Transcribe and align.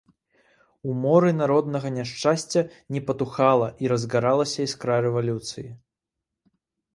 У 0.91 0.93
моры 1.01 1.29
народнага 1.41 1.91
няшчасця 1.97 2.63
не 2.95 3.01
патухала 3.09 3.67
і 3.85 3.93
разгаралася 3.95 4.57
іскра 4.71 4.97
рэвалюцыі. 5.09 5.69